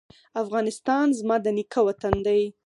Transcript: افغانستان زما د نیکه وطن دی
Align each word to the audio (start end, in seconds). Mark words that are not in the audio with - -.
افغانستان 0.43 1.05
زما 1.19 1.35
د 1.43 1.47
نیکه 1.57 1.81
وطن 1.87 2.15
دی 2.25 2.41